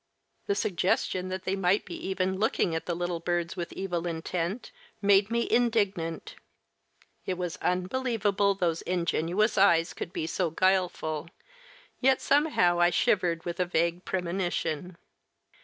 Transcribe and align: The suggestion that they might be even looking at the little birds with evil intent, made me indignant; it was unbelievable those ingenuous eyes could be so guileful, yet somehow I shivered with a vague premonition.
The 0.47 0.55
suggestion 0.55 1.29
that 1.29 1.43
they 1.43 1.55
might 1.55 1.85
be 1.85 1.93
even 2.07 2.39
looking 2.39 2.73
at 2.73 2.87
the 2.87 2.95
little 2.95 3.19
birds 3.19 3.55
with 3.55 3.71
evil 3.73 4.07
intent, 4.07 4.71
made 4.99 5.29
me 5.29 5.47
indignant; 5.47 6.33
it 7.27 7.35
was 7.37 7.57
unbelievable 7.57 8.55
those 8.55 8.81
ingenuous 8.81 9.59
eyes 9.59 9.93
could 9.93 10.11
be 10.11 10.25
so 10.25 10.49
guileful, 10.49 11.29
yet 11.99 12.19
somehow 12.19 12.79
I 12.79 12.89
shivered 12.89 13.45
with 13.45 13.59
a 13.59 13.65
vague 13.65 14.03
premonition. 14.03 14.97